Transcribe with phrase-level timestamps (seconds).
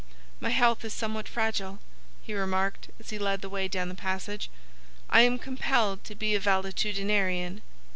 [0.39, 1.77] "My health is somewhat fragile,"
[2.23, 4.49] he remarked, as he led the way down the passage.
[5.11, 7.61] "I am compelled to be a valetudinarian."